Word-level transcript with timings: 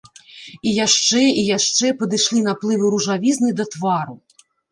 І 0.69 0.71
яшчэ 0.85 1.19
і 1.41 1.43
яшчэ 1.57 1.91
падышлі 2.01 2.41
наплывы 2.49 2.85
ружавізны 2.97 3.49
да 3.59 3.65
твару. 3.77 4.15